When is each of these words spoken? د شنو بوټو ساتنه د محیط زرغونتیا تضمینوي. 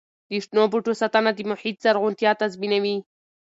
د 0.29 0.31
شنو 0.43 0.63
بوټو 0.71 0.91
ساتنه 1.01 1.31
د 1.35 1.39
محیط 1.51 1.75
زرغونتیا 1.83 2.31
تضمینوي. 2.41 2.95